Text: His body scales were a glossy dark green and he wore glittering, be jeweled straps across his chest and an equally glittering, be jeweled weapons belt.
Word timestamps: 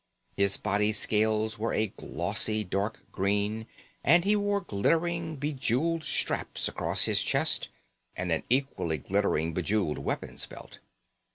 His 0.35 0.57
body 0.57 0.93
scales 0.93 1.59
were 1.59 1.75
a 1.75 1.89
glossy 1.89 2.63
dark 2.63 3.03
green 3.11 3.67
and 4.03 4.25
he 4.25 4.35
wore 4.35 4.61
glittering, 4.61 5.35
be 5.35 5.53
jeweled 5.53 6.03
straps 6.03 6.67
across 6.67 7.03
his 7.03 7.21
chest 7.21 7.69
and 8.17 8.31
an 8.31 8.41
equally 8.49 8.97
glittering, 8.97 9.53
be 9.53 9.61
jeweled 9.61 9.99
weapons 9.99 10.47
belt. 10.47 10.79